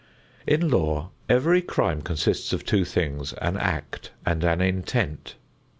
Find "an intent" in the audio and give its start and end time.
4.43-5.35